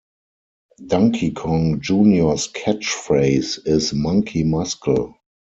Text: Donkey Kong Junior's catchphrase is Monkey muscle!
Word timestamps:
Donkey 0.87 1.29
Kong 1.29 1.79
Junior's 1.79 2.47
catchphrase 2.51 3.59
is 3.67 3.93
Monkey 3.93 4.43
muscle! 4.43 5.13